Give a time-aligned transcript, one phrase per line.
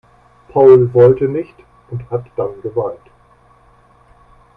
[0.49, 1.53] Paul wollte nicht
[1.91, 3.07] und hat dann geweint.